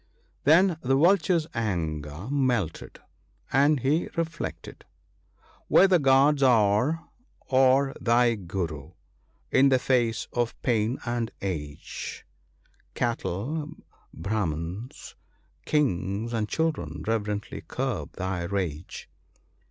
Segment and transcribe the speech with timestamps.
[0.45, 2.99] Then the Vulture's anger melted,
[3.53, 4.83] and he reflected,
[5.67, 7.07] —"Where the Gods are,
[7.41, 8.93] or thy Guru
[9.51, 12.25] (95 )—in the face of Pain and Age,
[12.95, 13.69] Cattle,
[14.11, 15.13] Brahmans,
[15.65, 19.07] Kings, and Children— reverently curb thy rage.